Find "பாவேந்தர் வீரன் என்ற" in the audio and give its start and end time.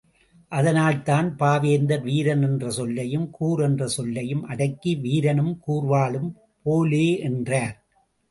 1.39-2.69